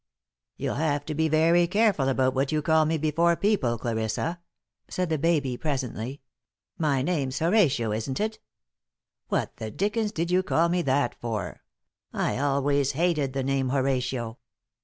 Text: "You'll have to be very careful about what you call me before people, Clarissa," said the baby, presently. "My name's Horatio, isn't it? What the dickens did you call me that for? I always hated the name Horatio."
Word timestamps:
"You'll 0.57 0.73
have 0.77 1.05
to 1.05 1.13
be 1.13 1.29
very 1.29 1.67
careful 1.67 2.09
about 2.09 2.33
what 2.33 2.51
you 2.51 2.63
call 2.63 2.85
me 2.85 2.97
before 2.97 3.35
people, 3.35 3.77
Clarissa," 3.77 4.39
said 4.89 5.09
the 5.09 5.19
baby, 5.19 5.57
presently. 5.57 6.21
"My 6.79 7.03
name's 7.03 7.37
Horatio, 7.37 7.91
isn't 7.91 8.19
it? 8.19 8.39
What 9.27 9.57
the 9.57 9.69
dickens 9.69 10.11
did 10.11 10.31
you 10.31 10.41
call 10.41 10.69
me 10.69 10.81
that 10.81 11.13
for? 11.21 11.61
I 12.11 12.39
always 12.39 12.93
hated 12.93 13.33
the 13.33 13.43
name 13.43 13.69
Horatio." 13.69 14.39